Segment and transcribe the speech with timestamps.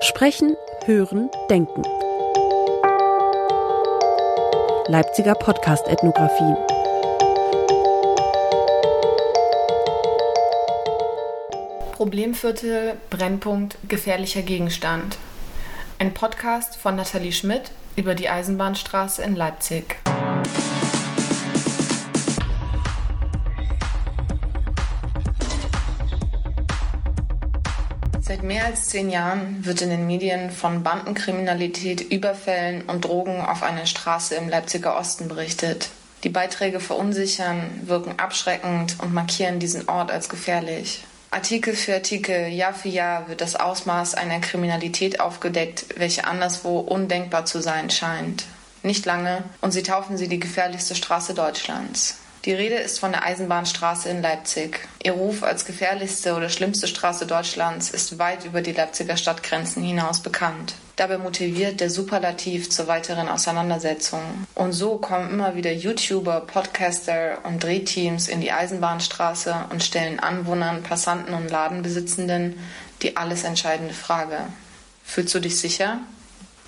[0.00, 1.82] Sprechen, Hören, Denken.
[4.86, 6.54] Leipziger Podcast-Ethnographie.
[11.92, 15.18] Problemviertel, Brennpunkt, gefährlicher Gegenstand.
[15.98, 19.96] Ein Podcast von Nathalie Schmidt über die Eisenbahnstraße in Leipzig.
[28.48, 33.84] Mehr als zehn Jahren wird in den Medien von Bandenkriminalität, Überfällen und Drogen auf einer
[33.84, 35.90] Straße im Leipziger Osten berichtet.
[36.24, 41.04] Die Beiträge verunsichern, wirken abschreckend und markieren diesen Ort als gefährlich.
[41.30, 47.44] Artikel für Artikel, Jahr für Jahr wird das Ausmaß einer Kriminalität aufgedeckt, welche anderswo undenkbar
[47.44, 48.46] zu sein scheint.
[48.82, 52.16] Nicht lange und sie taufen sie die gefährlichste Straße Deutschlands.
[52.44, 54.88] Die Rede ist von der Eisenbahnstraße in Leipzig.
[55.02, 60.22] Ihr Ruf als gefährlichste oder schlimmste Straße Deutschlands ist weit über die Leipziger Stadtgrenzen hinaus
[60.22, 60.74] bekannt.
[60.96, 64.22] Dabei motiviert der Superlativ zur weiteren Auseinandersetzung.
[64.54, 70.82] Und so kommen immer wieder YouTuber, Podcaster und Drehteams in die Eisenbahnstraße und stellen Anwohnern,
[70.82, 72.58] Passanten und Ladenbesitzenden
[73.02, 74.38] die alles entscheidende Frage.
[75.04, 76.00] Fühlst du dich sicher?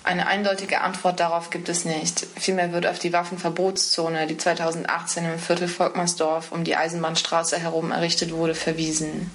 [0.03, 2.27] Eine eindeutige Antwort darauf gibt es nicht.
[2.37, 8.33] Vielmehr wird auf die Waffenverbotszone, die 2018 im Viertel Volkmarsdorf um die Eisenbahnstraße herum errichtet
[8.33, 9.31] wurde, verwiesen.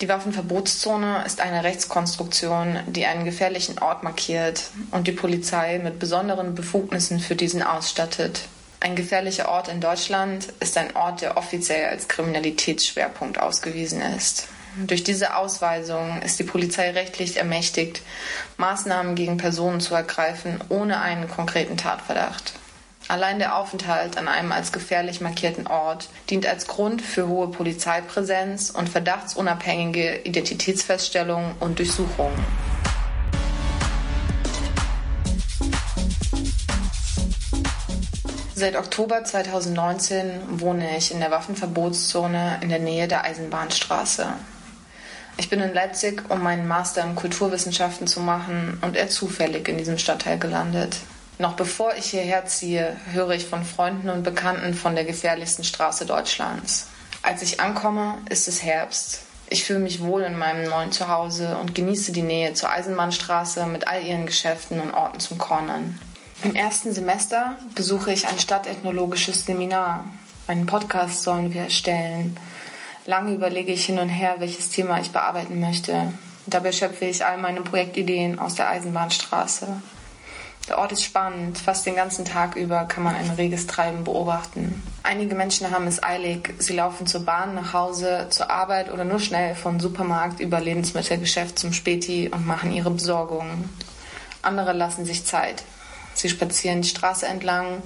[0.00, 6.54] Die Waffenverbotszone ist eine Rechtskonstruktion, die einen gefährlichen Ort markiert und die Polizei mit besonderen
[6.54, 8.42] Befugnissen für diesen ausstattet.
[8.80, 14.48] Ein gefährlicher Ort in Deutschland ist ein Ort, der offiziell als Kriminalitätsschwerpunkt ausgewiesen ist.
[14.76, 18.02] Durch diese Ausweisung ist die Polizei rechtlich ermächtigt,
[18.56, 22.54] Maßnahmen gegen Personen zu ergreifen, ohne einen konkreten Tatverdacht.
[23.06, 28.70] Allein der Aufenthalt an einem als gefährlich markierten Ort dient als Grund für hohe Polizeipräsenz
[28.70, 32.44] und verdachtsunabhängige Identitätsfeststellungen und Durchsuchungen.
[38.56, 44.32] Seit Oktober 2019 wohne ich in der Waffenverbotszone in der Nähe der Eisenbahnstraße.
[45.36, 49.78] Ich bin in Leipzig, um meinen Master in Kulturwissenschaften zu machen und eher zufällig in
[49.78, 50.96] diesem Stadtteil gelandet.
[51.38, 56.06] Noch bevor ich hierher ziehe, höre ich von Freunden und Bekannten von der gefährlichsten Straße
[56.06, 56.86] Deutschlands.
[57.22, 59.22] Als ich ankomme, ist es Herbst.
[59.48, 63.88] Ich fühle mich wohl in meinem neuen Zuhause und genieße die Nähe zur Eisenbahnstraße mit
[63.88, 65.98] all ihren Geschäften und Orten zum Cornern.
[66.44, 70.04] Im ersten Semester besuche ich ein stadtethnologisches Seminar.
[70.46, 72.36] Einen Podcast sollen wir erstellen.
[73.06, 76.12] Lange überlege ich hin und her, welches Thema ich bearbeiten möchte.
[76.46, 79.68] Dabei schöpfe ich all meine Projektideen aus der Eisenbahnstraße.
[80.68, 81.58] Der Ort ist spannend.
[81.58, 84.82] Fast den ganzen Tag über kann man ein reges Treiben beobachten.
[85.02, 86.54] Einige Menschen haben es eilig.
[86.58, 91.58] Sie laufen zur Bahn, nach Hause, zur Arbeit oder nur schnell von Supermarkt über Lebensmittelgeschäft
[91.58, 93.68] zum Späti und machen ihre Besorgungen.
[94.40, 95.62] Andere lassen sich Zeit.
[96.14, 97.82] Sie spazieren die Straße entlang,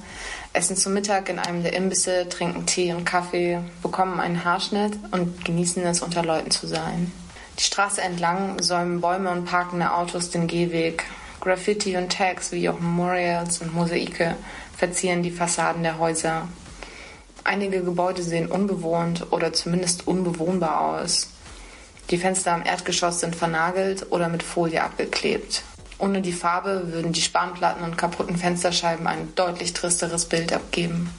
[0.59, 5.45] essen zu Mittag in einem der Imbisse, trinken Tee und Kaffee, bekommen einen Haarschnitt und
[5.45, 7.13] genießen es, unter Leuten zu sein.
[7.57, 11.05] Die Straße entlang säumen Bäume und parkende Autos den Gehweg.
[11.41, 14.35] Graffiti und Tags wie auch Memorials und Mosaike
[14.77, 16.49] verzieren die Fassaden der Häuser.
[17.45, 21.31] Einige Gebäude sehen unbewohnt oder zumindest unbewohnbar aus.
[22.11, 25.63] Die Fenster am Erdgeschoss sind vernagelt oder mit Folie abgeklebt.
[25.99, 31.11] Ohne die Farbe würden die Spanplatten und kaputten Fensterscheiben ein deutlich tristeres Bild abgeben.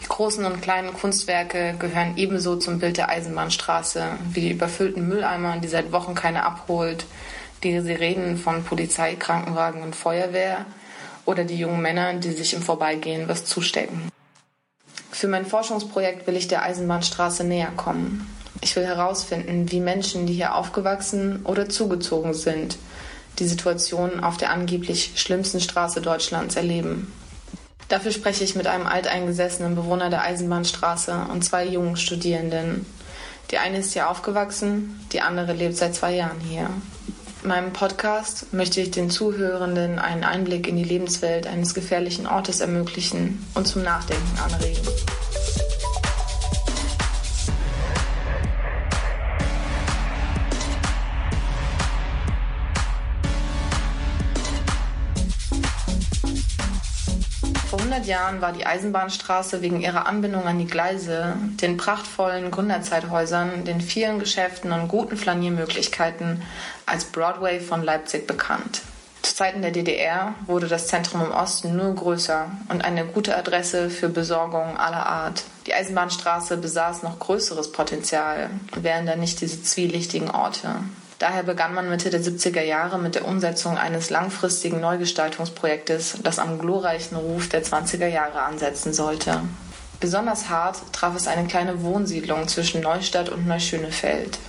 [0.00, 5.58] Die großen und kleinen Kunstwerke gehören ebenso zum Bild der Eisenbahnstraße wie die überfüllten Mülleimer,
[5.58, 7.04] die seit Wochen keiner abholt,
[7.62, 10.64] die Sirenen von Polizei, Krankenwagen und Feuerwehr
[11.24, 14.10] oder die jungen Männer, die sich im Vorbeigehen was zustecken.
[15.10, 18.28] Für mein Forschungsprojekt will ich der Eisenbahnstraße näher kommen.
[18.60, 22.76] Ich will herausfinden, wie Menschen, die hier aufgewachsen oder zugezogen sind,
[23.38, 27.12] die Situation auf der angeblich schlimmsten Straße Deutschlands erleben.
[27.88, 32.86] Dafür spreche ich mit einem alteingesessenen Bewohner der Eisenbahnstraße und zwei jungen Studierenden.
[33.50, 36.70] Die eine ist hier aufgewachsen, die andere lebt seit zwei Jahren hier.
[37.42, 42.60] In meinem Podcast möchte ich den Zuhörenden einen Einblick in die Lebenswelt eines gefährlichen Ortes
[42.60, 44.88] ermöglichen und zum Nachdenken anregen.
[57.92, 63.82] 100 Jahren war die Eisenbahnstraße wegen ihrer Anbindung an die Gleise, den prachtvollen Gründerzeithäusern, den
[63.82, 66.42] vielen Geschäften und guten Flaniermöglichkeiten
[66.86, 68.80] als Broadway von Leipzig bekannt.
[69.20, 73.90] Zu Zeiten der DDR wurde das Zentrum im Osten nur größer und eine gute Adresse
[73.90, 75.44] für Besorgungen aller Art.
[75.66, 80.76] Die Eisenbahnstraße besaß noch größeres Potenzial, wären da nicht diese zwielichtigen Orte.
[81.22, 86.58] Daher begann man Mitte der 70er Jahre mit der Umsetzung eines langfristigen Neugestaltungsprojektes, das am
[86.58, 89.40] glorreichen Ruf der 20er Jahre ansetzen sollte.
[90.00, 94.40] Besonders hart traf es eine kleine Wohnsiedlung zwischen Neustadt und Neuschönefeld.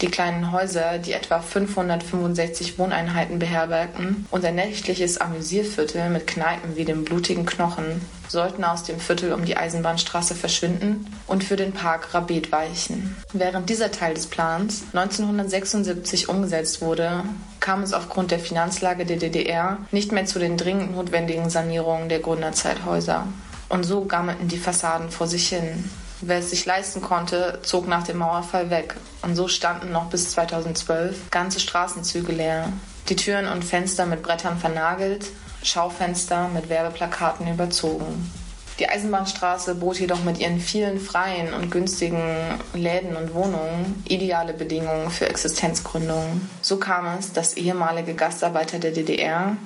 [0.00, 6.86] Die kleinen Häuser, die etwa 565 Wohneinheiten beherbergten, und ein nächtliches Amüsierviertel mit Kneipen wie
[6.86, 12.14] dem Blutigen Knochen, sollten aus dem Viertel um die Eisenbahnstraße verschwinden und für den Park
[12.14, 13.14] Rabet weichen.
[13.34, 17.24] Während dieser Teil des Plans 1976 umgesetzt wurde,
[17.58, 22.20] kam es aufgrund der Finanzlage der DDR nicht mehr zu den dringend notwendigen Sanierungen der
[22.20, 23.26] Gründerzeithäuser.
[23.68, 25.90] Und so gammelten die Fassaden vor sich hin.
[26.22, 28.94] Wer es sich leisten konnte, zog nach dem Mauerfall weg.
[29.22, 32.72] Und so standen noch bis 2012 ganze Straßenzüge leer.
[33.08, 35.26] Die Türen und Fenster mit Brettern vernagelt,
[35.62, 38.30] Schaufenster mit Werbeplakaten überzogen.
[38.78, 45.10] Die Eisenbahnstraße bot jedoch mit ihren vielen freien und günstigen Läden und Wohnungen ideale Bedingungen
[45.10, 46.48] für Existenzgründungen.
[46.62, 49.56] So kam es, dass ehemalige Gastarbeiter der DDR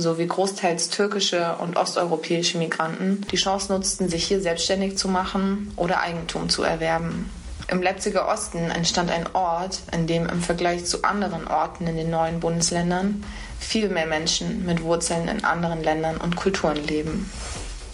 [0.00, 6.00] sowie großteils türkische und osteuropäische Migranten die Chance nutzten, sich hier selbstständig zu machen oder
[6.00, 7.30] Eigentum zu erwerben.
[7.68, 12.10] Im Leipziger Osten entstand ein Ort, in dem im Vergleich zu anderen Orten in den
[12.10, 13.24] neuen Bundesländern
[13.58, 17.30] viel mehr Menschen mit Wurzeln in anderen Ländern und Kulturen leben.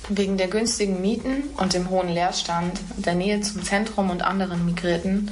[0.08, 5.30] Wegen der günstigen Mieten und dem hohen Leerstand, der Nähe zum Zentrum und anderen Migrierten,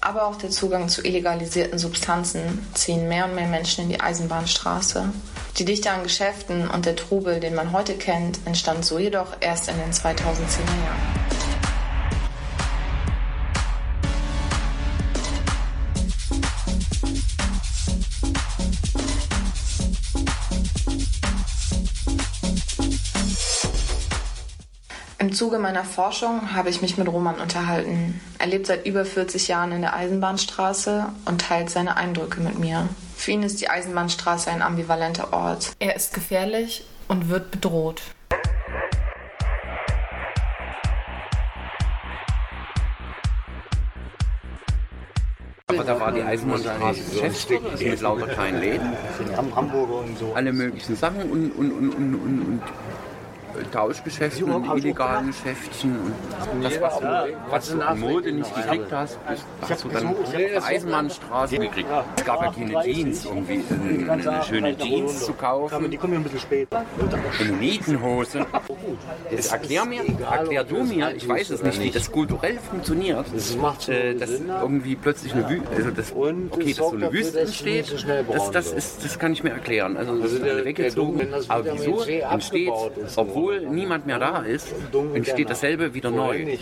[0.00, 5.12] aber auch der Zugang zu illegalisierten Substanzen ziehen mehr und mehr Menschen in die Eisenbahnstraße.
[5.58, 9.68] Die Dichte an Geschäften und der Trubel, den man heute kennt, entstand so jedoch erst
[9.68, 11.39] in den 2010er Jahren.
[25.40, 28.20] Zuge meiner Forschung habe ich mich mit Roman unterhalten.
[28.38, 32.90] Er lebt seit über 40 Jahren in der Eisenbahnstraße und teilt seine Eindrücke mit mir.
[33.16, 35.72] Für ihn ist die Eisenbahnstraße ein ambivalenter Ort.
[35.78, 38.02] Er ist gefährlich und wird bedroht.
[45.68, 48.92] Aber da war die Eisenbahnstraße beschäftigt mit lauter kleinen Läden.
[50.34, 52.62] Alle möglichen Sachen und, und, und, und, und
[53.72, 55.96] Tauschgeschäften und illegalen Geschäftchen
[56.52, 57.06] und das, was du,
[57.50, 59.18] was du in Mode nicht gekriegt hast,
[59.68, 61.88] hast du dann auf der Eisenbahnstraße gekriegt.
[62.16, 63.62] Es gab ja keine Jeans, irgendwie
[64.08, 65.90] eine, schöne Jeans zu kaufen.
[65.90, 66.68] Die kommen ja ein bisschen spät.
[67.40, 68.46] Eine Nietenhose.
[69.30, 73.26] Das erklär mir, erklär du mir, ich weiß es nicht, wie das kulturell funktioniert,
[73.88, 78.50] äh, dass irgendwie plötzlich eine Wüste, also das, okay, dass so eine Wüste entsteht, das,
[78.50, 79.96] das, ist, das kann ich mir erklären.
[79.96, 82.72] Also das ist weggezogen, aber wieso entsteht,
[83.16, 84.74] obwohl obwohl niemand mehr da ist,
[85.14, 86.58] entsteht dasselbe wieder neu.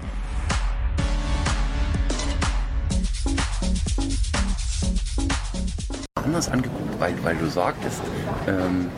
[6.14, 8.00] Anders angeguckt, weil, weil du sagtest,
[8.46, 8.90] ähm,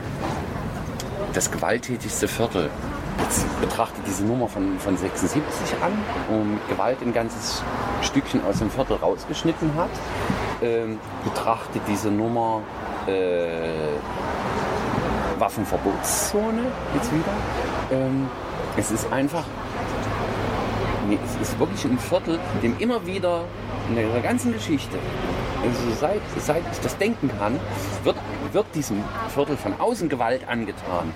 [1.33, 2.69] das gewalttätigste Viertel.
[3.23, 5.93] Jetzt betrachte diese Nummer von, von 76 an,
[6.29, 7.63] wo mit Gewalt ein ganzes
[8.03, 9.91] Stückchen aus dem Viertel rausgeschnitten hat.
[10.61, 12.63] Ähm, betrachte diese Nummer
[13.07, 13.71] äh,
[15.41, 16.63] Waffenverbotszone
[16.95, 17.33] jetzt wieder.
[17.91, 18.29] Ähm,
[18.77, 19.45] es ist einfach,
[21.09, 23.45] nee, es ist wirklich ein Viertel, dem immer wieder
[23.89, 24.99] in der ganzen Geschichte,
[25.63, 27.59] also seit, seit ich das denken kann,
[28.05, 28.17] wird,
[28.53, 29.03] wird diesem
[29.35, 31.13] Viertel von außen Gewalt angetan.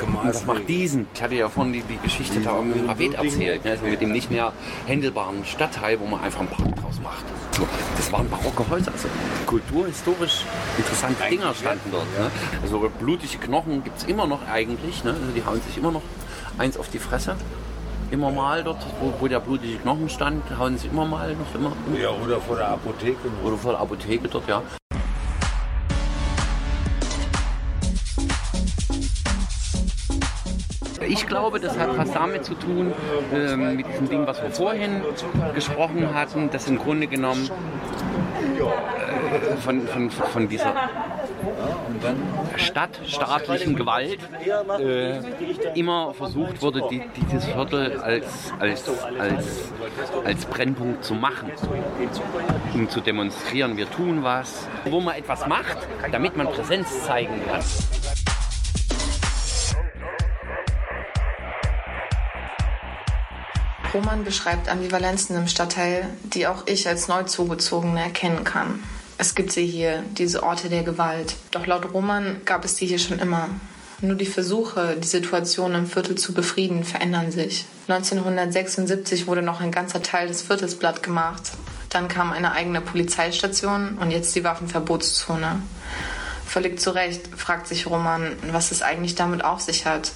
[0.00, 1.06] Und das macht diesen.
[1.14, 3.72] Ich hatte ja vorhin die, die Geschichte da irgendwie erzählt, ne?
[3.72, 4.52] also mit dem nicht mehr
[4.86, 7.24] händelbaren Stadtteil, wo man einfach einen Park draus macht.
[7.56, 9.06] So, das waren barocke Häuser, also
[9.46, 10.44] kulturhistorisch
[10.76, 12.06] interessante Dinger standen dort.
[12.18, 12.28] Ne?
[12.62, 15.10] Also blutige Knochen gibt es immer noch eigentlich, ne?
[15.10, 16.02] also die hauen sich immer noch
[16.58, 17.36] eins auf die Fresse.
[18.10, 21.72] Immer mal dort, wo, wo der blutige Knochen stand, hauen sie immer mal noch immer.
[21.96, 23.28] Ja, oder vor der Apotheke.
[23.44, 24.60] Oder vor der Apotheke dort, ja.
[31.06, 32.92] Ich glaube, das hat was damit zu tun,
[33.32, 35.02] äh, mit diesem Ding, was wir vorhin
[35.54, 37.50] gesprochen hatten, dass im Grunde genommen
[38.58, 40.74] äh, von, von, von dieser
[42.56, 44.18] stadtstaatlichen Gewalt
[44.78, 45.18] äh,
[45.78, 48.84] immer versucht wurde, die, dieses Viertel als, als,
[49.18, 49.72] als,
[50.24, 51.50] als Brennpunkt zu machen,
[52.74, 55.78] um zu demonstrieren, wir tun was, wo man etwas macht,
[56.10, 57.62] damit man Präsenz zeigen kann.
[63.94, 68.82] Roman beschreibt Ambivalenzen im Stadtteil, die auch ich als Neuzugezogene erkennen kann.
[69.18, 71.36] Es gibt sie hier, diese Orte der Gewalt.
[71.52, 73.48] Doch laut Roman gab es die hier schon immer.
[74.00, 77.66] Nur die Versuche, die Situation im Viertel zu befrieden, verändern sich.
[77.86, 81.52] 1976 wurde noch ein ganzer Teil des Viertels platt gemacht.
[81.88, 85.62] Dann kam eine eigene Polizeistation und jetzt die Waffenverbotszone.
[86.44, 90.10] Völlig zu Recht fragt sich Roman, was es eigentlich damit auf sich hat.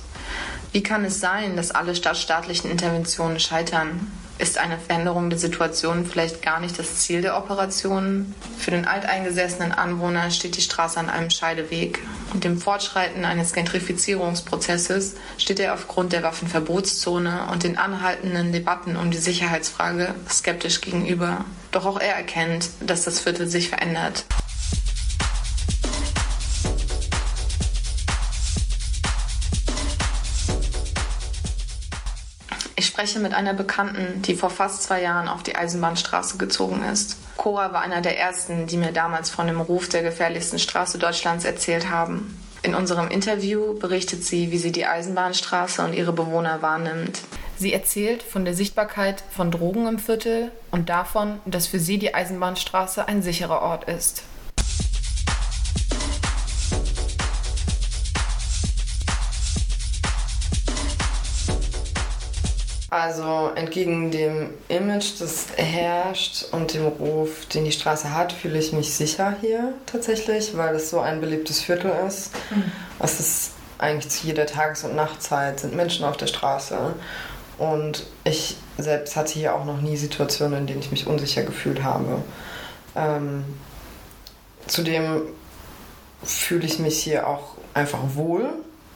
[0.72, 4.10] Wie kann es sein, dass alle stadtstaatlichen Interventionen scheitern?
[4.38, 8.34] Ist eine Veränderung der Situation vielleicht gar nicht das Ziel der Operation?
[8.58, 12.00] Für den alteingesessenen Anwohner steht die Straße an einem Scheideweg.
[12.32, 19.10] Und dem Fortschreiten eines Gentrifizierungsprozesses steht er aufgrund der Waffenverbotszone und den anhaltenden Debatten um
[19.10, 21.44] die Sicherheitsfrage skeptisch gegenüber.
[21.72, 24.24] Doch auch er erkennt, dass das Viertel sich verändert.
[32.98, 37.16] Spreche mit einer Bekannten, die vor fast zwei Jahren auf die Eisenbahnstraße gezogen ist.
[37.36, 41.44] Cora war einer der ersten, die mir damals von dem Ruf der gefährlichsten Straße Deutschlands
[41.44, 42.36] erzählt haben.
[42.62, 47.20] In unserem Interview berichtet sie, wie sie die Eisenbahnstraße und ihre Bewohner wahrnimmt.
[47.56, 52.16] Sie erzählt von der Sichtbarkeit von Drogen im Viertel und davon, dass für sie die
[52.16, 54.24] Eisenbahnstraße ein sicherer Ort ist.
[62.90, 68.72] Also entgegen dem Image, das herrscht und dem Ruf, den die Straße hat, fühle ich
[68.72, 72.30] mich sicher hier tatsächlich, weil es so ein beliebtes Viertel ist.
[72.50, 72.72] Mhm.
[72.98, 76.94] Es ist eigentlich zu jeder Tages- und Nachtzeit sind Menschen auf der Straße.
[77.58, 81.82] Und ich selbst hatte hier auch noch nie Situationen, in denen ich mich unsicher gefühlt
[81.82, 82.22] habe.
[82.96, 83.44] Ähm,
[84.66, 85.22] zudem
[86.24, 88.48] fühle ich mich hier auch einfach wohl.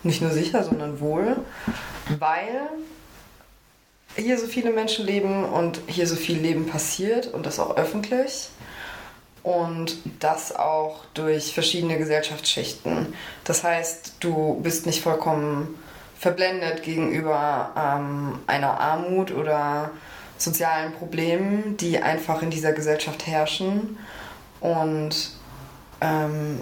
[0.02, 1.36] Nicht nur sicher, sondern wohl,
[2.18, 2.62] weil
[4.16, 8.48] hier so viele Menschen leben und hier so viel Leben passiert und das auch öffentlich.
[9.42, 13.12] Und das auch durch verschiedene Gesellschaftsschichten.
[13.42, 15.76] Das heißt, du bist nicht vollkommen
[16.16, 19.90] verblendet gegenüber ähm, einer Armut oder
[20.38, 23.98] sozialen Problemen, die einfach in dieser Gesellschaft herrschen.
[24.60, 25.32] Und
[26.00, 26.60] ähm,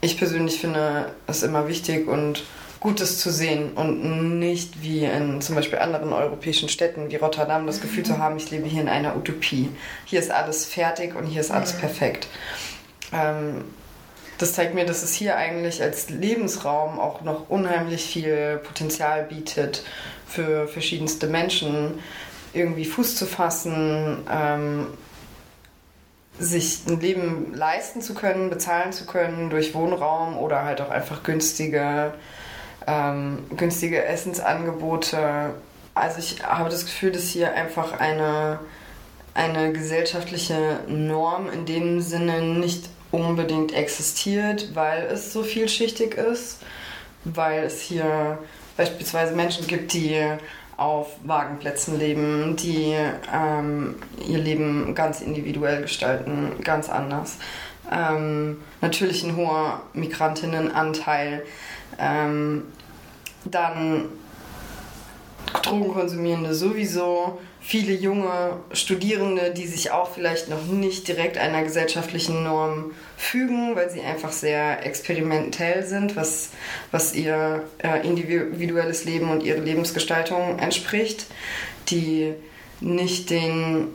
[0.00, 2.42] ich persönlich finde es immer wichtig und
[2.80, 7.80] Gutes zu sehen und nicht wie in zum Beispiel anderen europäischen Städten wie Rotterdam das
[7.80, 9.68] Gefühl zu haben, ich lebe hier in einer Utopie.
[10.04, 12.28] Hier ist alles fertig und hier ist alles perfekt.
[13.12, 13.64] Ähm,
[14.38, 19.82] das zeigt mir, dass es hier eigentlich als Lebensraum auch noch unheimlich viel Potenzial bietet
[20.28, 21.98] für verschiedenste Menschen,
[22.52, 24.86] irgendwie Fuß zu fassen, ähm,
[26.38, 31.24] sich ein Leben leisten zu können, bezahlen zu können durch Wohnraum oder halt auch einfach
[31.24, 32.12] günstige
[32.86, 35.54] ähm, günstige Essensangebote.
[35.94, 38.60] Also ich habe das Gefühl, dass hier einfach eine,
[39.34, 46.58] eine gesellschaftliche Norm in dem Sinne nicht unbedingt existiert, weil es so vielschichtig ist,
[47.24, 48.38] weil es hier
[48.76, 50.22] beispielsweise Menschen gibt, die
[50.76, 52.94] auf Wagenplätzen leben, die
[53.34, 57.38] ähm, ihr Leben ganz individuell gestalten, ganz anders.
[57.90, 61.42] Ähm, natürlich ein hoher Migrantinnenanteil.
[61.98, 62.64] Ähm,
[63.44, 64.04] dann
[65.62, 72.92] Drogenkonsumierende sowieso, viele junge Studierende, die sich auch vielleicht noch nicht direkt einer gesellschaftlichen Norm
[73.16, 76.50] fügen, weil sie einfach sehr experimentell sind, was,
[76.92, 81.26] was ihr äh, individuelles Leben und ihre Lebensgestaltung entspricht,
[81.88, 82.32] die
[82.80, 83.88] nicht den,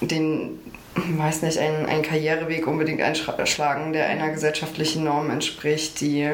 [0.00, 0.58] den
[0.94, 6.30] weiß nicht, einen, einen Karriereweg unbedingt einschlagen, der einer gesellschaftlichen Norm entspricht, die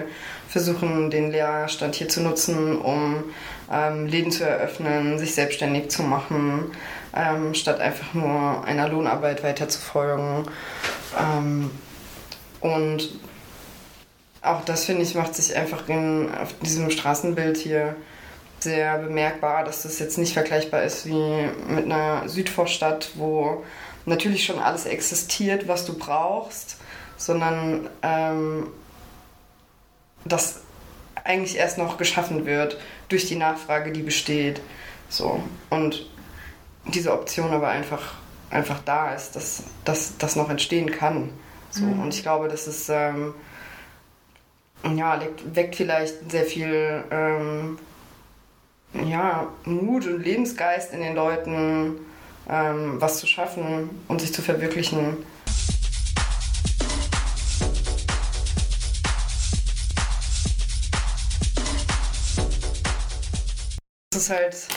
[0.48, 3.24] versuchen, den Lehrstand hier zu nutzen, um
[3.72, 6.72] ähm, Läden zu eröffnen, sich selbstständig zu machen,
[7.14, 10.46] ähm, statt einfach nur einer Lohnarbeit weiter zu folgen.
[11.18, 11.70] Ähm,
[12.60, 13.10] und
[14.42, 17.96] auch das, finde ich, macht sich einfach in, auf diesem Straßenbild hier
[18.60, 23.64] sehr bemerkbar, dass das jetzt nicht vergleichbar ist wie mit einer Südvorstadt, wo
[24.06, 26.78] natürlich schon alles existiert, was du brauchst,
[27.16, 28.68] sondern ähm,
[30.28, 30.61] das
[31.25, 32.78] eigentlich erst noch geschaffen wird
[33.09, 34.61] durch die Nachfrage, die besteht.
[35.09, 35.42] So.
[35.71, 36.06] Und
[36.87, 38.14] diese Option aber einfach,
[38.50, 39.37] einfach da ist,
[39.85, 41.30] dass das noch entstehen kann.
[41.71, 41.85] So.
[41.85, 42.00] Mhm.
[42.00, 43.35] Und ich glaube, das ist, ähm,
[44.95, 45.21] ja,
[45.52, 47.78] weckt vielleicht sehr viel ähm,
[49.04, 51.97] ja, Mut und Lebensgeist in den Leuten,
[52.49, 55.18] ähm, was zu schaffen und sich zu verwirklichen.
[64.26, 64.68] Ist halt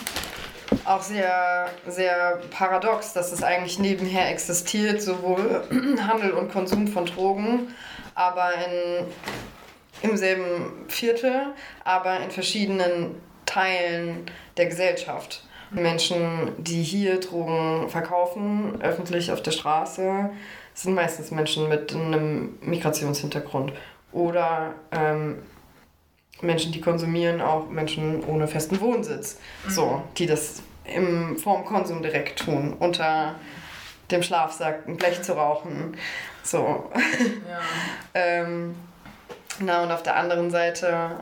[0.86, 5.63] auch sehr, sehr paradox, dass es eigentlich nebenher existiert, sowohl
[6.08, 7.74] Handel und Konsum von Drogen,
[8.13, 11.53] aber in, im selben Viertel,
[11.84, 13.15] aber in verschiedenen
[13.46, 14.25] Teilen
[14.58, 15.44] der Gesellschaft.
[15.72, 20.29] Menschen, die hier Drogen verkaufen, öffentlich auf der Straße,
[20.74, 23.74] sind meistens Menschen mit einem Migrationshintergrund.
[24.12, 25.44] Oder ähm,
[26.41, 29.39] Menschen, die konsumieren, auch Menschen ohne festen Wohnsitz.
[29.65, 29.69] Mhm.
[29.69, 33.36] So, die das im vorm Konsum direkt tun, unter
[34.12, 35.96] dem Schlafsack ein Blech zu rauchen.
[36.43, 36.91] So.
[37.48, 37.60] Ja.
[38.13, 38.75] ähm,
[39.60, 41.17] na, und auf der anderen Seite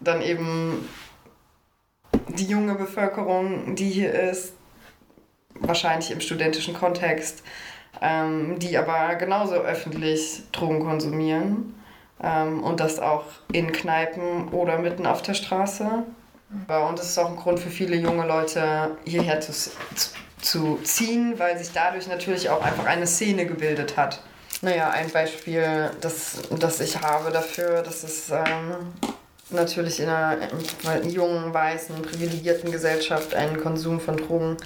[0.00, 0.88] dann eben
[2.28, 4.54] die junge Bevölkerung, die hier ist,
[5.60, 7.42] wahrscheinlich im studentischen Kontext,
[8.00, 11.74] ähm, die aber genauso öffentlich Drogen konsumieren
[12.22, 16.04] ähm, und das auch in Kneipen oder mitten auf der Straße.
[16.68, 19.52] Und das ist auch ein Grund für viele junge Leute, hierher zu,
[20.40, 24.20] zu, ziehen, weil sich dadurch natürlich auch einfach eine Szene gebildet hat.
[24.62, 28.92] Naja, ein Beispiel, das, das ich habe dafür, das ist ähm,
[29.50, 34.56] natürlich in einer, in einer jungen, weißen, privilegierten Gesellschaft ein Konsum von Drogen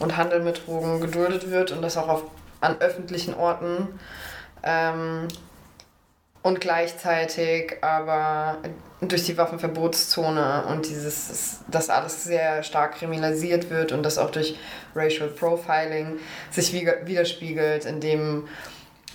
[0.00, 2.24] und Handel mit Drogen geduldet wird und das auch auf,
[2.60, 3.88] an öffentlichen Orten.
[4.64, 5.28] Ähm,
[6.48, 8.56] und gleichzeitig aber
[9.02, 14.56] durch die Waffenverbotszone und dieses, dass alles sehr stark kriminalisiert wird und das auch durch
[14.96, 16.18] Racial Profiling
[16.50, 18.48] sich widerspiegelt, indem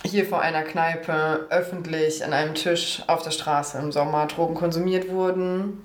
[0.04, 5.10] hier vor einer Kneipe öffentlich an einem Tisch auf der Straße im Sommer Drogen konsumiert
[5.10, 5.84] wurden.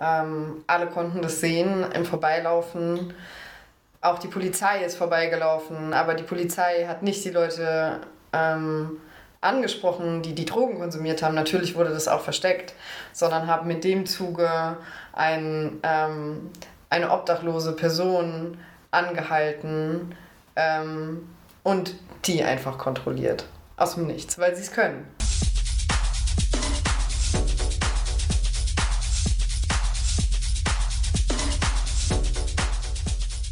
[0.00, 3.14] Ähm, alle konnten das sehen im Vorbeilaufen.
[4.00, 8.00] Auch die Polizei ist vorbeigelaufen, aber die Polizei hat nicht die Leute
[8.32, 8.98] ähm,
[9.40, 11.34] angesprochen, die die Drogen konsumiert haben.
[11.34, 12.74] Natürlich wurde das auch versteckt,
[13.12, 14.76] sondern haben in dem Zuge
[15.12, 16.50] ein, ähm,
[16.90, 18.58] eine obdachlose Person
[18.90, 20.14] angehalten
[20.56, 21.28] ähm,
[21.62, 23.46] und die einfach kontrolliert.
[23.76, 25.06] Aus dem Nichts, weil sie es können.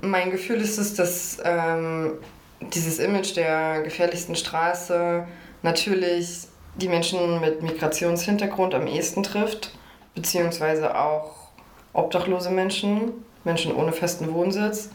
[0.03, 2.15] Mein Gefühl ist es, dass ähm,
[2.61, 5.27] dieses Image der gefährlichsten Straße
[5.67, 6.47] natürlich
[6.77, 9.73] die Menschen mit Migrationshintergrund am ehesten trifft,
[10.15, 11.49] beziehungsweise auch
[11.93, 13.13] obdachlose Menschen,
[13.45, 14.91] Menschen ohne festen Wohnsitz.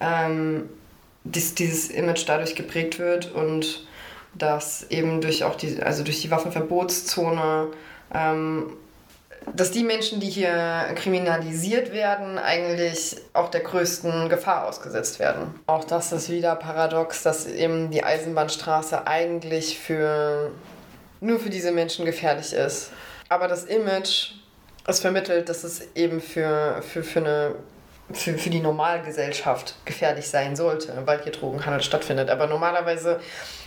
[0.00, 0.68] Ähm,
[1.24, 3.86] dies, dieses Image dadurch geprägt wird und
[4.34, 7.68] dass eben durch auch die, also durch die Waffenverbotszone,
[8.14, 8.72] ähm,
[9.54, 15.54] dass die Menschen, die hier kriminalisiert werden, eigentlich auch der größten Gefahr ausgesetzt werden.
[15.66, 20.50] Auch das ist wieder paradox, dass eben die Eisenbahnstraße eigentlich für
[21.20, 22.90] nur für diese Menschen gefährlich ist.
[23.28, 24.32] Aber das Image
[24.86, 27.54] ist vermittelt, dass es eben für, für, für eine
[28.12, 32.30] für, für die Normalgesellschaft gefährlich sein sollte, weil hier Drogenhandel stattfindet.
[32.30, 33.20] Aber normalerweise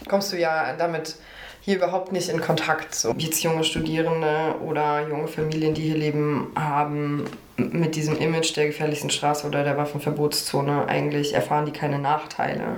[0.09, 1.15] kommst du ja damit
[1.61, 2.93] hier überhaupt nicht in Kontakt.
[2.95, 7.25] So jetzt junge Studierende oder junge Familien, die hier leben, haben
[7.57, 12.77] mit diesem Image der gefährlichsten Straße oder der Waffenverbotszone eigentlich erfahren die keine Nachteile.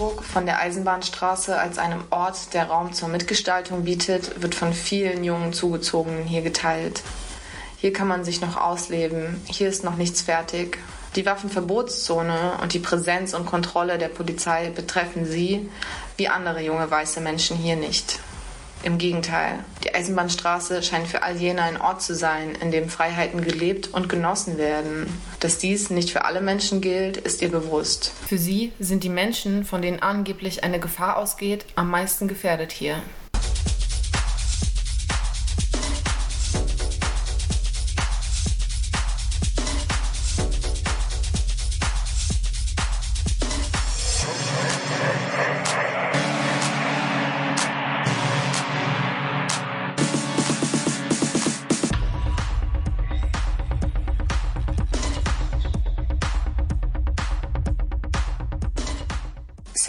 [0.00, 5.24] Eindruck von der Eisenbahnstraße als einem Ort, der Raum zur Mitgestaltung bietet, wird von vielen
[5.24, 7.02] jungen Zugezogenen hier geteilt.
[7.80, 10.78] Hier kann man sich noch ausleben, hier ist noch nichts fertig.
[11.16, 15.66] Die Waffenverbotszone und die Präsenz und Kontrolle der Polizei betreffen sie,
[16.18, 18.20] wie andere junge weiße Menschen hier nicht.
[18.82, 23.42] Im Gegenteil, die Eisenbahnstraße scheint für all jene ein Ort zu sein, in dem Freiheiten
[23.42, 25.06] gelebt und genossen werden.
[25.40, 28.12] Dass dies nicht für alle Menschen gilt, ist ihr bewusst.
[28.26, 33.02] Für sie sind die Menschen, von denen angeblich eine Gefahr ausgeht, am meisten gefährdet hier.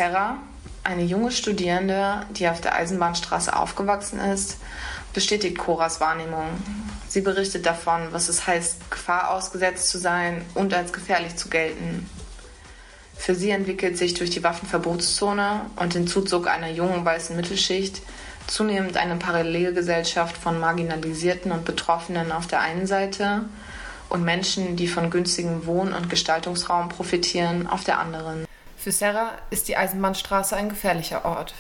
[0.01, 0.39] Serra,
[0.83, 4.57] eine junge Studierende, die auf der Eisenbahnstraße aufgewachsen ist,
[5.13, 6.47] bestätigt Coras Wahrnehmung.
[7.07, 12.09] Sie berichtet davon, was es heißt, Gefahr ausgesetzt zu sein und als gefährlich zu gelten.
[13.15, 18.01] Für sie entwickelt sich durch die Waffenverbotszone und den Zuzug einer jungen weißen Mittelschicht
[18.47, 23.45] zunehmend eine Parallelgesellschaft von Marginalisierten und Betroffenen auf der einen Seite
[24.09, 28.47] und Menschen, die von günstigem Wohn- und Gestaltungsraum profitieren, auf der anderen.
[28.83, 31.53] Für Sarah ist die Eisenbahnstraße ein gefährlicher Ort.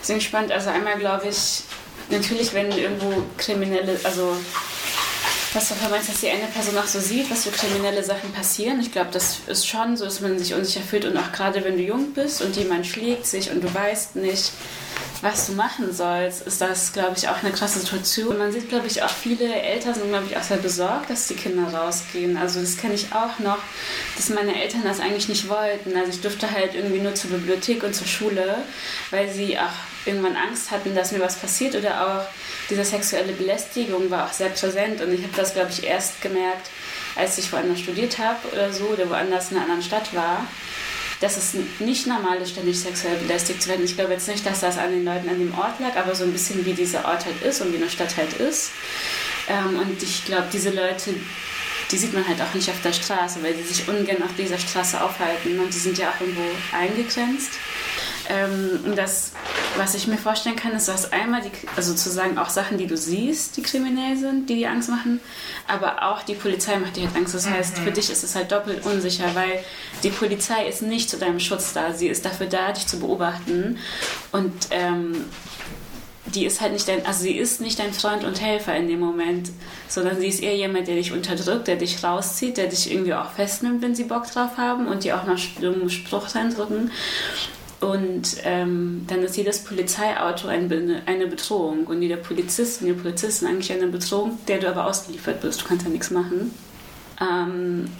[0.00, 0.50] Sind gespannt.
[0.52, 1.64] Also einmal glaube ich,
[2.08, 4.34] natürlich wenn irgendwo kriminelle, also
[5.52, 8.80] was du meinst, dass die eine Person auch so sieht, was für kriminelle Sachen passieren.
[8.80, 11.76] Ich glaube, das ist schon so, dass man sich unsicher fühlt und auch gerade wenn
[11.76, 14.52] du jung bist und jemand schlägt sich und du weißt nicht,
[15.24, 18.28] was du machen sollst, ist das, glaube ich, auch eine krasse Situation.
[18.28, 21.28] Und man sieht, glaube ich, auch viele Eltern sind, glaube ich, auch sehr besorgt, dass
[21.28, 22.36] die Kinder rausgehen.
[22.36, 23.56] Also das kenne ich auch noch,
[24.16, 25.96] dass meine Eltern das eigentlich nicht wollten.
[25.96, 28.58] Also ich durfte halt irgendwie nur zur Bibliothek und zur Schule,
[29.10, 29.72] weil sie auch
[30.04, 32.26] irgendwann Angst hatten, dass mir was passiert oder auch
[32.68, 36.68] diese sexuelle Belästigung war auch sehr präsent und ich habe das, glaube ich, erst gemerkt,
[37.16, 40.46] als ich woanders studiert habe oder so oder woanders in einer anderen Stadt war
[41.20, 43.84] dass es nicht normal ist, ständig sexuell belästigt zu werden.
[43.84, 46.24] Ich glaube jetzt nicht, dass das an den Leuten an dem Ort lag, aber so
[46.24, 48.72] ein bisschen wie dieser Ort halt ist und wie eine Stadt halt ist.
[49.48, 51.14] Ähm, und ich glaube, diese Leute,
[51.90, 54.58] die sieht man halt auch nicht auf der Straße, weil sie sich ungern auf dieser
[54.58, 57.52] Straße aufhalten und die sind ja auch irgendwo eingegrenzt.
[58.28, 59.32] Ähm, und das,
[59.76, 62.86] was ich mir vorstellen kann, ist, du hast einmal die, also sozusagen auch Sachen, die
[62.86, 65.20] du siehst, die kriminell sind, die dir Angst machen,
[65.68, 67.34] aber auch die Polizei macht dir halt Angst.
[67.34, 67.94] Das heißt, für mhm.
[67.94, 69.62] dich ist es halt doppelt unsicher, weil
[70.02, 71.92] die Polizei ist nicht zu deinem Schutz da.
[71.92, 73.78] Sie ist dafür da, dich zu beobachten.
[74.32, 75.24] Und ähm,
[76.26, 79.00] die ist halt nicht dein, also sie ist nicht dein Freund und Helfer in dem
[79.00, 79.50] Moment,
[79.88, 83.30] sondern sie ist eher jemand, der dich unterdrückt, der dich rauszieht, der dich irgendwie auch
[83.32, 86.90] festnimmt, wenn sie Bock drauf haben und dir auch noch einen Spruch reindrücken.
[87.84, 93.46] Und ähm, dann ist jedes Polizeiauto eine, eine Bedrohung und jeder Polizist und jede Polizistin
[93.46, 95.60] eigentlich eine Bedrohung, der du aber ausgeliefert bist.
[95.60, 96.54] Du kannst ja nichts machen.
[97.20, 97.90] Ähm,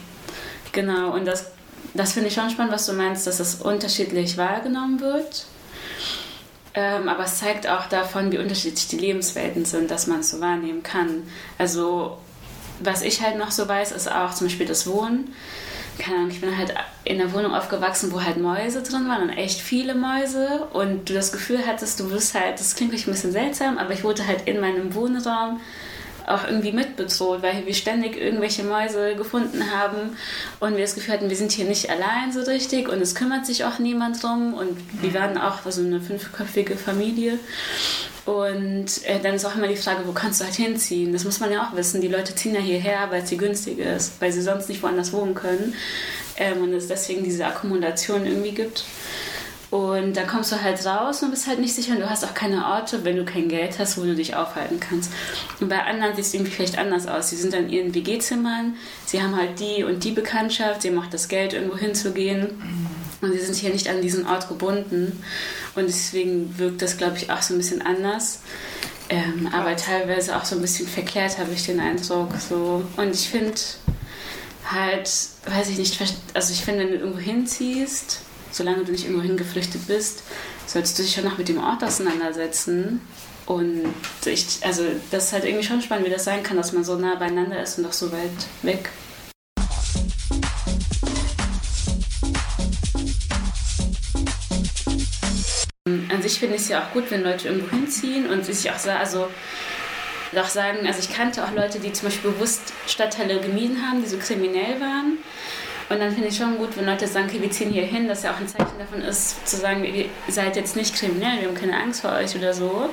[0.72, 1.50] genau, und das,
[1.92, 5.44] das finde ich schon spannend, was du meinst, dass es unterschiedlich wahrgenommen wird.
[6.72, 10.40] Ähm, aber es zeigt auch davon, wie unterschiedlich die Lebenswelten sind, dass man es so
[10.40, 11.24] wahrnehmen kann.
[11.58, 12.16] Also,
[12.80, 15.34] was ich halt noch so weiß, ist auch zum Beispiel das Wohnen
[15.98, 19.30] keine Ahnung, ich bin halt in einer Wohnung aufgewachsen, wo halt Mäuse drin waren und
[19.30, 20.66] echt viele Mäuse.
[20.72, 23.92] Und du das Gefühl hattest, du wirst halt, das klingt vielleicht ein bisschen seltsam, aber
[23.92, 25.60] ich wurde halt in meinem Wohnraum
[26.26, 30.16] auch irgendwie mitbedroht, weil wir ständig irgendwelche Mäuse gefunden haben
[30.60, 33.46] und wir das Gefühl hatten, wir sind hier nicht allein so richtig und es kümmert
[33.46, 37.38] sich auch niemand drum und wir waren auch so also eine fünfköpfige Familie
[38.24, 41.12] und äh, dann ist auch immer die Frage, wo kannst du halt hinziehen?
[41.12, 42.00] Das muss man ja auch wissen.
[42.00, 45.12] Die Leute ziehen ja hierher, weil es hier günstig ist, weil sie sonst nicht woanders
[45.12, 45.74] wohnen können
[46.36, 48.84] ähm, und es deswegen diese Akkumulation irgendwie gibt.
[49.74, 52.32] Und dann kommst du halt raus und bist halt nicht sicher und du hast auch
[52.32, 55.10] keine Orte, wenn du kein Geld hast, wo du dich aufhalten kannst.
[55.58, 57.30] Und bei anderen sieht es irgendwie vielleicht anders aus.
[57.30, 61.00] Sie sind dann in ihren WG-Zimmern, sie haben halt die und die Bekanntschaft, sie haben
[61.00, 62.50] auch das Geld, irgendwo hinzugehen.
[63.20, 65.24] Und sie sind hier nicht an diesen Ort gebunden.
[65.74, 68.42] Und deswegen wirkt das, glaube ich, auch so ein bisschen anders.
[69.08, 72.28] Ähm, aber teilweise auch so ein bisschen verklärt, habe ich den Eindruck.
[72.48, 72.84] So.
[72.96, 73.54] Und ich finde
[74.70, 75.10] halt,
[75.46, 76.00] weiß ich nicht,
[76.32, 78.20] also ich finde, wenn du irgendwo hinziehst,
[78.54, 80.22] solange du nicht irgendwo hingeflüchtet bist,
[80.66, 83.00] solltest du dich schon noch mit dem Ort auseinandersetzen.
[83.46, 83.82] Und
[84.24, 86.96] ich, also das ist halt irgendwie schon spannend, wie das sein kann, dass man so
[86.96, 88.30] nah beieinander ist und doch so weit
[88.62, 88.90] weg.
[95.86, 98.86] An sich finde ich es ja auch gut, wenn Leute irgendwo hinziehen und sich auch
[98.86, 99.28] also
[100.36, 104.08] auch sagen, also ich kannte auch Leute, die zum Beispiel bewusst Stadtteile gemieden haben, die
[104.08, 105.18] so kriminell waren
[105.90, 108.22] und dann finde ich schon gut, wenn Leute sagen, okay, wir ziehen hier hin, dass
[108.22, 111.54] ja auch ein Zeichen davon ist, zu sagen, ihr seid jetzt nicht kriminell, wir haben
[111.54, 112.88] keine Angst vor euch oder so.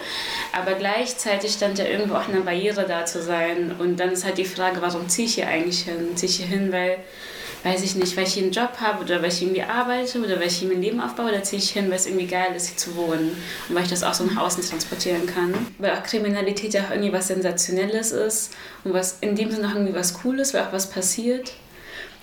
[0.51, 3.73] Aber gleichzeitig stand ja irgendwo auch eine Barriere da zu sein.
[3.79, 6.15] Und dann ist halt die Frage, warum ziehe ich hier eigentlich hin?
[6.15, 6.97] Ziehe ich hier hin, weil,
[7.63, 10.37] weiß ich nicht, weil ich hier einen Job habe oder weil ich irgendwie arbeite oder
[10.37, 12.67] weil ich hier mein Leben aufbaue oder ziehe ich hin, weil es irgendwie geil ist,
[12.67, 13.37] hier zu wohnen
[13.69, 15.53] und weil ich das auch so nach außen transportieren kann.
[15.77, 18.51] Weil auch Kriminalität ja auch irgendwie was Sensationelles ist
[18.83, 21.53] und was in dem Sinne auch irgendwie was Cooles, weil auch was passiert.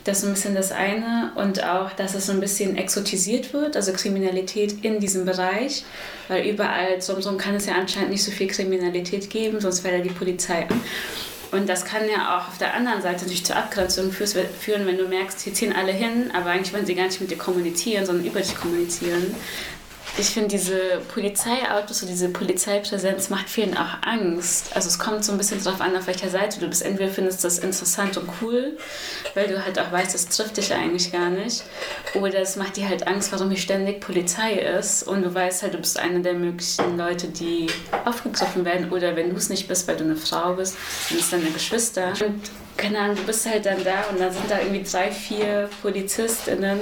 [0.05, 3.77] Das ist ein bisschen das eine und auch, dass es so ein bisschen exotisiert wird,
[3.77, 5.85] also Kriminalität in diesem Bereich,
[6.29, 9.99] weil überall so, so kann es ja anscheinend nicht so viel Kriminalität geben, sonst wäre
[9.99, 10.67] ja die Polizei.
[11.51, 15.09] Und das kann ja auch auf der anderen Seite natürlich zur Abgrenzung führen, wenn du
[15.09, 18.27] merkst, hier ziehen alle hin, aber eigentlich wollen sie gar nicht mit dir kommunizieren, sondern
[18.27, 19.35] über dich kommunizieren
[20.19, 24.75] ich finde, diese Polizeiautos und diese Polizeipräsenz macht vielen auch Angst.
[24.75, 26.83] Also es kommt so ein bisschen drauf an, auf welcher Seite du bist.
[26.83, 28.77] Entweder findest du das interessant und cool,
[29.35, 31.65] weil du halt auch weißt, das trifft dich eigentlich gar nicht.
[32.15, 35.75] Oder es macht dir halt Angst, warum hier ständig Polizei ist und du weißt halt,
[35.75, 37.69] du bist einer der möglichen Leute, die
[38.05, 38.91] aufgegriffen werden.
[38.91, 40.77] Oder wenn du es nicht bist, weil du eine Frau bist,
[41.11, 42.13] dann ist deine Geschwister.
[42.27, 45.69] Und keine Ahnung, du bist halt dann da und dann sind da irgendwie drei, vier
[45.83, 46.81] PolizistInnen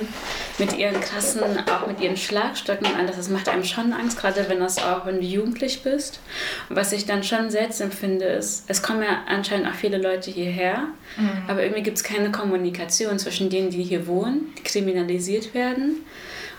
[0.58, 3.16] mit ihren krassen, auch mit ihren Schlagstöcken und alles.
[3.16, 6.20] Das macht einem schon Angst, gerade wenn das auch, wenn du jugendlich bist.
[6.68, 10.30] Und was ich dann schon seltsam finde, ist, es kommen ja anscheinend auch viele Leute
[10.30, 11.42] hierher, mhm.
[11.48, 16.04] aber irgendwie gibt es keine Kommunikation zwischen denen, die hier wohnen, die kriminalisiert werden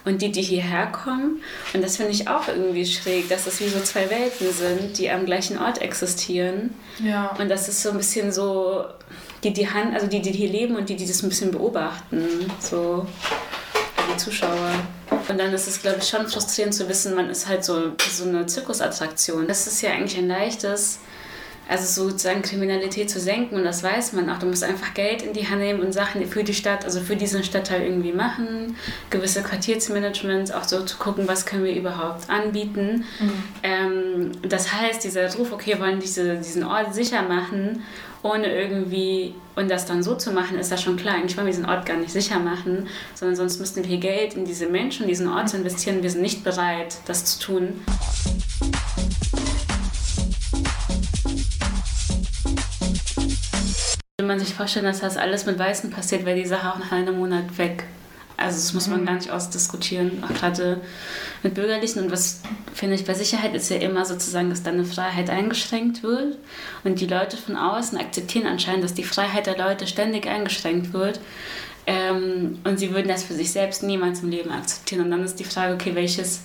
[0.07, 1.41] und die, die hierher kommen.
[1.73, 5.09] Und das finde ich auch irgendwie schräg, dass das wie so zwei Welten sind, die
[5.09, 6.73] am gleichen Ort existieren.
[7.03, 7.35] Ja.
[7.37, 8.85] Und das ist so ein bisschen so,
[9.43, 12.49] die, die Hand, also die, die hier leben und die, die das ein bisschen beobachten.
[12.59, 13.05] So
[14.11, 14.71] die Zuschauer.
[15.27, 18.23] Und dann ist es, glaube ich, schon frustrierend zu wissen, man ist halt so, so
[18.23, 19.45] eine Zirkusattraktion.
[19.45, 20.99] Das ist ja eigentlich ein leichtes,
[21.67, 24.39] also sozusagen Kriminalität zu senken und das weiß man auch.
[24.39, 27.15] Du musst einfach Geld in die Hand nehmen und Sachen für die Stadt, also für
[27.15, 28.75] diesen Stadtteil irgendwie machen,
[29.09, 33.05] gewisse Quartiersmanagements, auch so zu gucken, was können wir überhaupt anbieten.
[33.19, 33.43] Mhm.
[33.63, 37.83] Ähm, das heißt, dieser Ruf, okay, wir wollen diese, diesen Ort sicher machen,
[38.23, 41.53] ohne irgendwie, und das dann so zu machen, ist ja schon klar, eigentlich wollen wir
[41.53, 45.27] diesen Ort gar nicht sicher machen, sondern sonst müssten wir Geld in diese Menschen, diesen
[45.27, 46.01] Ort zu investieren.
[46.01, 47.81] Wir sind nicht bereit, das zu tun.
[54.27, 57.17] Man sich vorstellen, dass das alles mit Weißen passiert, wäre die Sache auch nach einem
[57.17, 57.85] Monat weg.
[58.37, 59.05] Also das muss man mhm.
[59.07, 60.79] gar nicht ausdiskutieren, auch gerade
[61.41, 62.03] mit Bürgerlichen.
[62.03, 62.41] Und was
[62.73, 66.37] finde ich bei Sicherheit ist ja immer sozusagen, dass deine Freiheit eingeschränkt wird.
[66.83, 71.19] Und die Leute von außen akzeptieren anscheinend, dass die Freiheit der Leute ständig eingeschränkt wird.
[71.87, 75.05] Ähm, und sie würden das für sich selbst niemals im Leben akzeptieren.
[75.05, 76.41] Und dann ist die Frage, okay, welches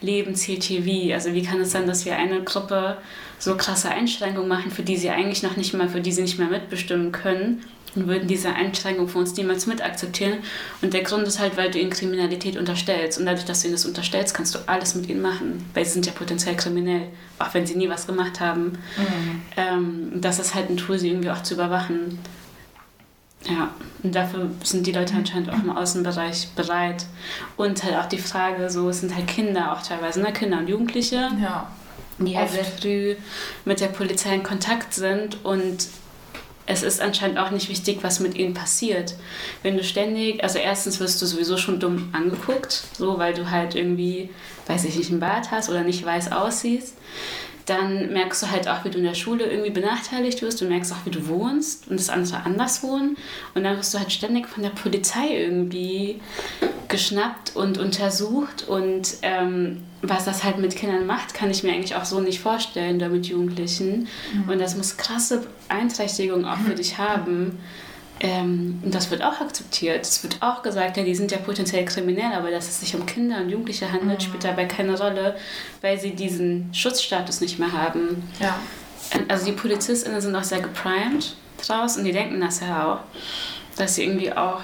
[0.00, 1.12] Leben zählt hier wie?
[1.12, 2.98] Also wie kann es sein, dass wir eine Gruppe
[3.44, 6.38] so krasse Einschränkungen machen, für die sie eigentlich noch nicht mal, für die sie nicht
[6.38, 7.62] mehr mitbestimmen können?
[7.94, 10.38] und würden diese Einschränkung von uns niemals mit akzeptieren.
[10.82, 13.20] Und der Grund ist halt, weil du ihnen Kriminalität unterstellst.
[13.20, 15.64] Und dadurch, dass du ihnen das unterstellst, kannst du alles mit ihnen machen.
[15.74, 17.02] Weil sie sind ja potenziell kriminell,
[17.38, 18.78] auch wenn sie nie was gemacht haben.
[18.96, 19.42] Mhm.
[19.56, 22.18] Ähm, das ist halt ein Tool, sie irgendwie auch zu überwachen.
[23.44, 27.06] Ja, und dafür sind die Leute anscheinend auch im Außenbereich bereit.
[27.56, 30.32] Und halt auch die Frage, so, es sind halt Kinder auch teilweise, ne?
[30.32, 31.30] Kinder und Jugendliche.
[31.40, 31.68] Ja.
[32.18, 33.16] Die halt sehr früh
[33.64, 35.88] mit der Polizei in Kontakt sind und
[36.66, 39.14] es ist anscheinend auch nicht wichtig, was mit ihnen passiert.
[39.62, 43.74] Wenn du ständig, also erstens wirst du sowieso schon dumm angeguckt, so weil du halt
[43.74, 44.30] irgendwie,
[44.66, 46.94] weiß ich nicht, einen Bart hast oder nicht weiß aussiehst
[47.66, 50.60] dann merkst du halt auch, wie du in der Schule irgendwie benachteiligt wirst.
[50.60, 53.16] Du merkst auch, wie du wohnst und das andere anders wohnen.
[53.54, 56.20] Und dann wirst du halt ständig von der Polizei irgendwie
[56.88, 58.68] geschnappt und untersucht.
[58.68, 62.40] Und ähm, was das halt mit Kindern macht, kann ich mir eigentlich auch so nicht
[62.40, 64.08] vorstellen, da mit Jugendlichen.
[64.34, 64.48] Mhm.
[64.50, 67.58] Und das muss krasse Beeinträchtigungen auch für dich haben.
[68.20, 70.02] Ähm, und das wird auch akzeptiert.
[70.02, 73.06] Es wird auch gesagt, ja, die sind ja potenziell kriminell, aber dass es sich um
[73.06, 74.24] Kinder und Jugendliche handelt, mhm.
[74.24, 75.36] spielt dabei keine Rolle,
[75.80, 78.22] weil sie diesen Schutzstatus nicht mehr haben.
[78.40, 78.58] Ja.
[79.28, 83.00] Also die PolizistInnen sind auch sehr geprimed draus und die denken das ja auch,
[83.76, 84.60] dass sie irgendwie auch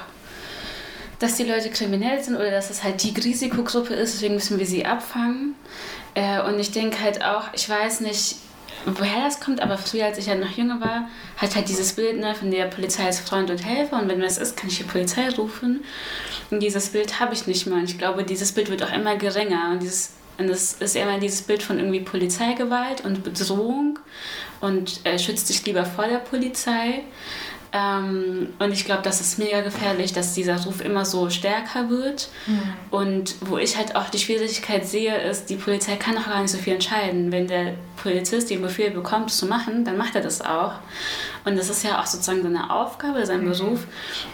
[1.21, 4.65] dass die Leute kriminell sind oder dass es halt die Risikogruppe ist, deswegen müssen wir
[4.67, 5.55] sie abfangen.
[6.15, 8.37] Äh, und ich denke halt auch, ich weiß nicht,
[8.87, 12.19] woher das kommt, aber früher, als ich halt noch jünger war, hat halt dieses Bild
[12.19, 14.85] ne, von der Polizei als Freund und Helfer und wenn das ist, kann ich die
[14.85, 15.85] Polizei rufen.
[16.51, 17.79] Und dieses Bild habe ich nicht mehr.
[17.79, 19.71] Und ich glaube, dieses Bild wird auch immer geringer.
[19.71, 23.99] Und dieses und es ist immer dieses Bild von irgendwie Polizeigewalt und Bedrohung
[24.63, 27.03] und äh, schützt dich lieber vor der Polizei.
[27.73, 32.29] Ähm, und ich glaube, das ist mega gefährlich, dass dieser Ruf immer so stärker wird.
[32.47, 32.63] Mhm.
[32.91, 36.51] Und wo ich halt auch die Schwierigkeit sehe, ist, die Polizei kann auch gar nicht
[36.51, 37.31] so viel entscheiden.
[37.31, 40.75] Wenn der Polizist den Befehl bekommt, das zu machen, dann macht er das auch.
[41.45, 43.51] Und das ist ja auch sozusagen seine Aufgabe, sein mhm.
[43.51, 43.87] Beruf.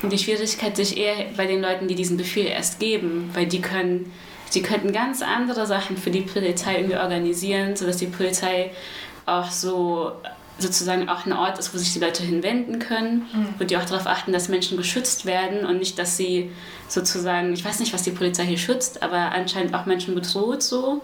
[0.02, 3.60] Und die Schwierigkeit sich eher bei den Leuten, die diesen Befehl erst geben, weil die
[3.60, 4.12] können,
[4.54, 8.70] die könnten ganz andere Sachen für die Polizei irgendwie organisieren, sodass die Polizei
[9.26, 10.12] auch so
[10.58, 13.48] sozusagen auch ein Ort ist, wo sich die Leute hinwenden können, mhm.
[13.58, 16.50] wo die auch darauf achten, dass Menschen geschützt werden und nicht, dass sie
[16.88, 21.02] sozusagen, ich weiß nicht, was die Polizei hier schützt, aber anscheinend auch Menschen bedroht so.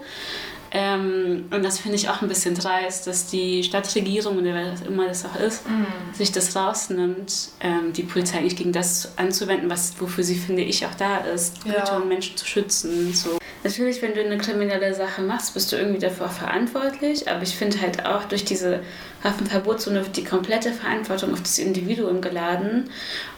[0.75, 4.81] Ähm, und das finde ich auch ein bisschen dreist, dass die Stadtregierung oder wer das
[4.81, 5.85] immer das auch ist, mhm.
[6.13, 10.83] sich das rausnimmt, ähm, die Polizei eigentlich gegen das anzuwenden, was, wofür sie, finde ich,
[10.87, 11.95] auch da ist, ja.
[11.95, 13.13] und Menschen zu schützen.
[13.13, 13.37] So.
[13.63, 17.79] Natürlich, wenn du eine kriminelle Sache machst, bist du irgendwie auch verantwortlich, aber ich finde
[17.79, 18.81] halt auch durch diese
[19.21, 22.89] Waffenverbotszone wird die komplette Verantwortung auf das Individuum geladen.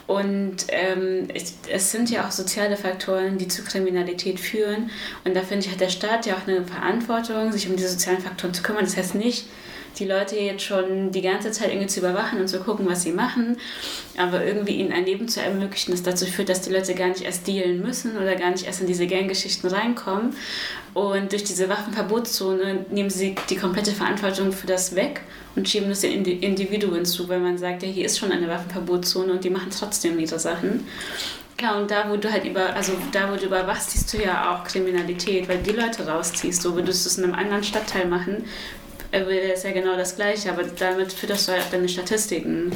[0.07, 4.89] Und ähm, es, es, sind ja auch soziale Faktoren, die zu Kriminalität führen.
[5.23, 8.19] Und da finde ich, hat der Staat ja auch eine Verantwortung, sich um diese sozialen
[8.19, 8.85] Faktoren zu kümmern.
[8.85, 9.47] Das heißt nicht,
[9.97, 13.11] die Leute jetzt schon die ganze Zeit irgendwie zu überwachen und zu gucken, was sie
[13.11, 13.57] machen,
[14.17, 17.21] aber irgendwie ihnen ein Leben zu ermöglichen, das dazu führt, dass die Leute gar nicht
[17.21, 20.35] erst dealen müssen oder gar nicht erst in diese Ganggeschichten reinkommen.
[20.93, 25.21] Und durch diese Waffenverbotszone nehmen sie die komplette Verantwortung für das weg
[25.55, 29.33] und schieben das den Individuen zu, weil man sagt, ja, hier ist schon eine Waffenverbotszone
[29.33, 30.85] und die machen trotzdem diese Sachen.
[31.61, 34.53] Ja, und da, wo du halt über, also da, wo du überwachst, siehst du ja
[34.53, 36.61] auch Kriminalität, weil die Leute rausziehst.
[36.61, 38.43] So würdest du es in einem anderen Stadtteil machen,
[39.11, 42.71] wäre es ja genau das Gleiche, aber damit fütterst du halt auch deine Statistiken.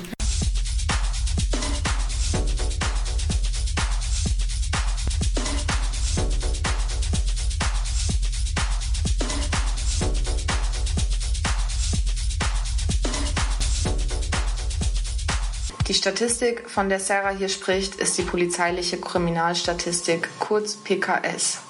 [15.90, 21.62] Die Statistik, von der Sarah hier spricht, ist die polizeiliche Kriminalstatistik, kurz PKS.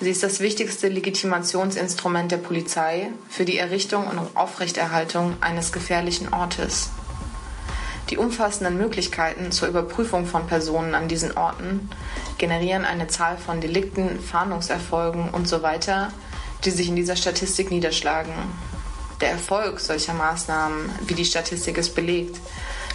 [0.00, 6.90] Sie ist das wichtigste Legitimationsinstrument der Polizei für die Errichtung und Aufrechterhaltung eines gefährlichen Ortes.
[8.10, 11.90] Die umfassenden Möglichkeiten zur Überprüfung von Personen an diesen Orten
[12.38, 15.92] generieren eine Zahl von Delikten, Fahndungserfolgen usw., so
[16.64, 18.32] die sich in dieser Statistik niederschlagen.
[19.20, 22.38] Der Erfolg solcher Maßnahmen, wie die Statistik es belegt,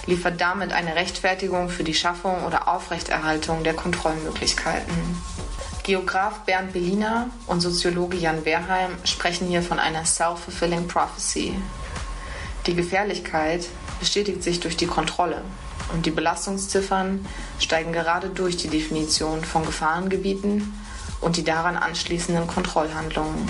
[0.06, 4.94] liefert damit eine Rechtfertigung für die Schaffung oder Aufrechterhaltung der Kontrollmöglichkeiten.
[5.84, 11.56] Geograf Bernd Belliner und Soziologe Jan Wehrheim sprechen hier von einer self-fulfilling prophecy.
[12.66, 13.68] Die Gefährlichkeit
[14.00, 15.42] bestätigt sich durch die Kontrolle
[15.92, 17.26] und die Belastungsziffern
[17.60, 20.74] steigen gerade durch die Definition von Gefahrengebieten
[21.20, 23.50] und die daran anschließenden Kontrollhandlungen.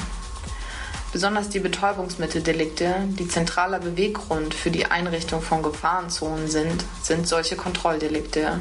[1.12, 8.60] Besonders die Betäubungsmitteldelikte, die zentraler Beweggrund für die Einrichtung von Gefahrenzonen sind, sind solche Kontrolldelikte.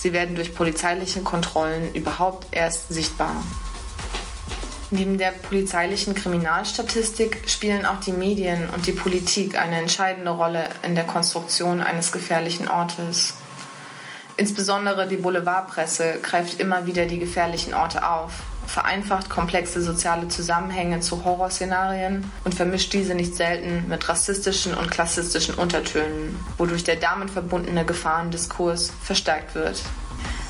[0.00, 3.36] Sie werden durch polizeiliche Kontrollen überhaupt erst sichtbar.
[4.90, 10.94] Neben der polizeilichen Kriminalstatistik spielen auch die Medien und die Politik eine entscheidende Rolle in
[10.94, 13.34] der Konstruktion eines gefährlichen Ortes.
[14.38, 18.32] Insbesondere die Boulevardpresse greift immer wieder die gefährlichen Orte auf,
[18.70, 25.56] vereinfacht komplexe soziale Zusammenhänge zu Horrorszenarien und vermischt diese nicht selten mit rassistischen und klassistischen
[25.56, 29.82] Untertönen, wodurch der damit verbundene Gefahrendiskurs verstärkt wird.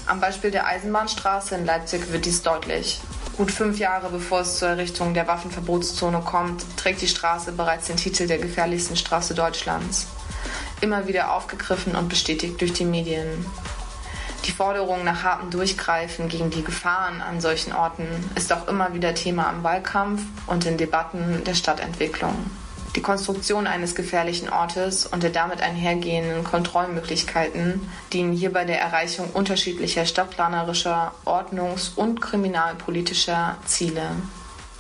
[0.06, 3.00] Am Beispiel der Eisenbahnstraße in Leipzig wird dies deutlich.
[3.38, 7.96] Gut fünf Jahre bevor es zur Errichtung der Waffenverbotszone kommt, trägt die Straße bereits den
[7.96, 10.08] Titel der gefährlichsten Straße Deutschlands.
[10.82, 13.46] Immer wieder aufgegriffen und bestätigt durch die Medien.
[14.46, 19.14] Die Forderung nach hartem Durchgreifen gegen die Gefahren an solchen Orten ist auch immer wieder
[19.14, 22.34] Thema im Wahlkampf und in Debatten der Stadtentwicklung.
[22.96, 30.06] Die Konstruktion eines gefährlichen Ortes und der damit einhergehenden Kontrollmöglichkeiten dienen hierbei der Erreichung unterschiedlicher
[30.06, 34.10] stadtplanerischer, ordnungs- und kriminalpolitischer Ziele.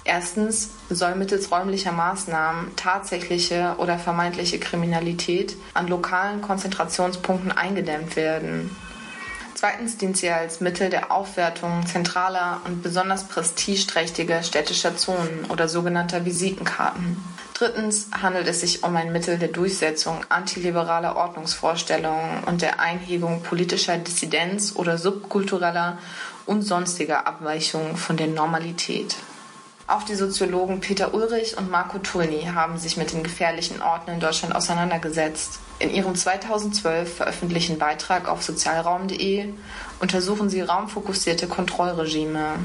[0.02, 8.74] Erstens soll mittels räumlicher Maßnahmen tatsächliche oder vermeintliche Kriminalität an lokalen Konzentrationspunkten eingedämmt werden.
[9.54, 16.24] Zweitens dient sie als Mittel der Aufwertung zentraler und besonders prestigeträchtiger städtischer Zonen oder sogenannter
[16.24, 17.16] Visitenkarten.
[17.54, 23.98] Drittens handelt es sich um ein Mittel der Durchsetzung antiliberaler Ordnungsvorstellungen und der Einhebung politischer
[23.98, 25.98] Dissidenz oder subkultureller
[26.46, 29.16] und sonstiger Abweichungen von der Normalität.
[29.90, 34.20] Auch die Soziologen Peter Ulrich und Marco Tulny haben sich mit den gefährlichen Orten in
[34.20, 35.58] Deutschland auseinandergesetzt.
[35.80, 39.52] In ihrem 2012 veröffentlichten Beitrag auf sozialraum.de
[39.98, 42.60] untersuchen sie raumfokussierte Kontrollregime.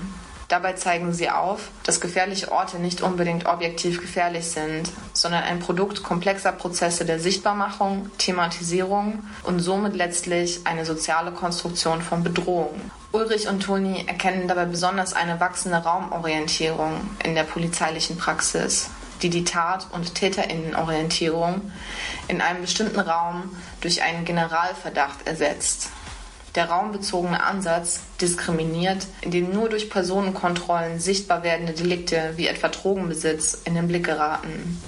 [0.49, 6.03] Dabei zeigen sie auf, dass gefährliche Orte nicht unbedingt objektiv gefährlich sind, sondern ein Produkt
[6.03, 12.79] komplexer Prozesse der Sichtbarmachung, Thematisierung und somit letztlich eine soziale Konstruktion von Bedrohung.
[13.15, 18.89] Ulrich und Toni erkennen dabei besonders eine wachsende Raumorientierung in der polizeilichen Praxis,
[19.21, 21.71] die die Tat- und Täterinnenorientierung
[22.27, 25.91] in einem bestimmten Raum durch einen Generalverdacht ersetzt.
[26.55, 33.75] Der raumbezogene Ansatz diskriminiert, indem nur durch Personenkontrollen sichtbar werdende Delikte wie etwa Drogenbesitz in
[33.75, 34.83] den Blick geraten.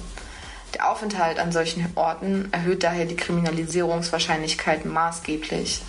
[0.74, 5.82] Der Aufenthalt an solchen Orten erhöht daher die Kriminalisierungswahrscheinlichkeit maßgeblich.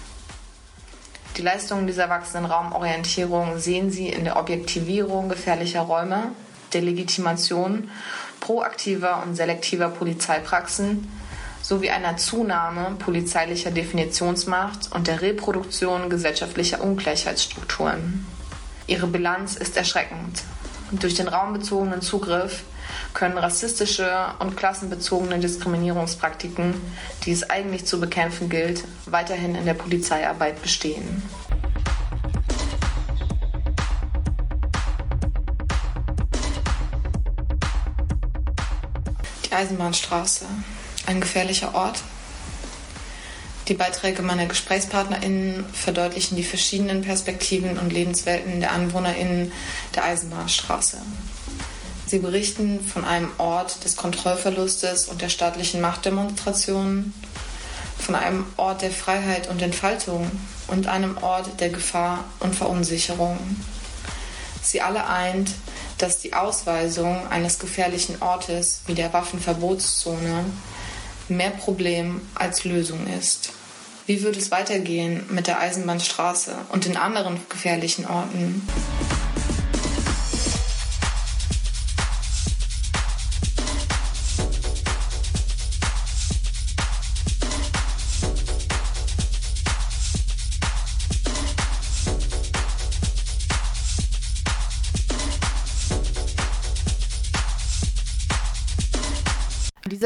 [1.39, 6.33] Die Leistungen dieser wachsenden Raumorientierung sehen Sie in der Objektivierung gefährlicher Räume,
[6.73, 7.93] der Legitimation
[8.41, 11.09] proaktiver und selektiver Polizeipraxen
[11.63, 18.27] sowie einer Zunahme polizeilicher Definitionsmacht und der Reproduktion gesellschaftlicher Ungleichheitsstrukturen.
[18.89, 20.43] Ihre Bilanz ist erschreckend.
[20.91, 22.65] Durch den raumbezogenen Zugriff
[23.19, 26.73] können rassistische und klassenbezogene Diskriminierungspraktiken,
[27.25, 31.21] die es eigentlich zu bekämpfen gilt, weiterhin in der Polizeiarbeit bestehen.
[39.45, 40.47] Die Eisenbahnstraße
[41.07, 42.01] ein gefährlicher Ort.
[43.67, 49.51] Die Beiträge meiner GesprächspartnerInnen verdeutlichen die verschiedenen Perspektiven und Lebenswelten der AnwohnerInnen
[49.97, 50.99] der Eisenbahnstraße.
[52.09, 57.13] Sie berichten von einem Ort des Kontrollverlustes und der staatlichen Machtdemonstrationen,
[57.99, 60.31] von einem Ort der Freiheit und Entfaltung
[60.69, 63.39] und einem Ort der Gefahr und Verunsicherung.
[64.63, 65.51] Sie alle eint,
[65.99, 70.47] dass die Ausweisung eines gefährlichen Ortes wie der Waffenverbotszone
[71.29, 73.51] mehr Problem als Lösung ist.
[74.07, 78.67] Wie wird es weitergehen mit der Eisenbahnstraße und den anderen gefährlichen Orten?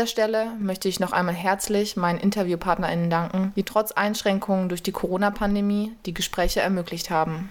[0.02, 4.90] Dieser Stelle möchte ich noch einmal herzlich meinen InterviewpartnerInnen danken, die trotz Einschränkungen durch die
[4.90, 7.40] Corona-Pandemie die Gespräche ermöglicht haben.